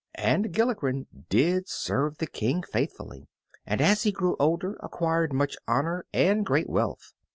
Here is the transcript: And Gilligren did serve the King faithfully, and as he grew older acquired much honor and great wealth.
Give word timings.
And 0.17 0.51
Gilligren 0.51 1.05
did 1.29 1.69
serve 1.69 2.17
the 2.17 2.25
King 2.25 2.63
faithfully, 2.63 3.27
and 3.67 3.79
as 3.81 4.01
he 4.01 4.11
grew 4.11 4.35
older 4.39 4.75
acquired 4.81 5.31
much 5.31 5.55
honor 5.67 6.07
and 6.11 6.43
great 6.43 6.67
wealth. 6.67 7.13